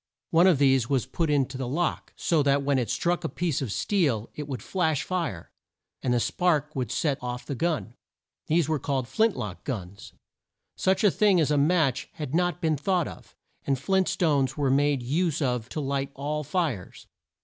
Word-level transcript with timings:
One 0.31 0.47
of 0.47 0.57
these 0.57 0.89
was 0.89 1.05
put 1.05 1.29
in 1.29 1.45
the 1.47 1.67
lock, 1.67 2.11
so 2.15 2.41
that 2.41 2.63
when 2.63 2.79
it 2.79 2.89
struck 2.89 3.23
a 3.23 3.29
piece 3.29 3.61
of 3.61 3.71
steel 3.71 4.31
it 4.33 4.47
would 4.47 4.63
flash 4.63 5.03
fire, 5.03 5.51
and 6.01 6.11
the 6.11 6.19
spark 6.19 6.75
would 6.75 6.91
set 6.91 7.19
off 7.21 7.45
the 7.45 7.53
gun. 7.53 7.93
These 8.47 8.67
were 8.67 8.79
called 8.79 9.07
flint 9.07 9.37
lock 9.37 9.63
guns. 9.63 10.13
Such 10.75 11.03
a 11.03 11.11
thing 11.11 11.39
as 11.39 11.51
a 11.51 11.55
match 11.59 12.09
had 12.13 12.33
not 12.33 12.61
been 12.61 12.77
thought 12.77 13.07
of, 13.07 13.35
and 13.63 13.77
flint 13.77 14.07
stones 14.07 14.57
were 14.57 14.71
made 14.71 15.03
use 15.03 15.39
of 15.39 15.69
to 15.69 15.79
light 15.79 16.09
all 16.15 16.43
fires. 16.43 17.05